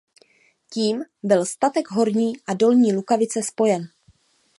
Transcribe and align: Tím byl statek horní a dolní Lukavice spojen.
Tím 0.69 1.03
byl 1.23 1.45
statek 1.45 1.91
horní 1.91 2.33
a 2.47 2.53
dolní 2.53 2.93
Lukavice 2.93 3.43
spojen. 3.43 3.81